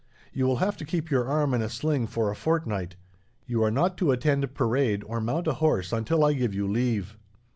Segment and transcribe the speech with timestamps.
[0.33, 2.95] You will have to keep your arm in a sling for a fortnight.
[3.45, 7.19] You are not to attend parade, or mount a horse, until I give you leave."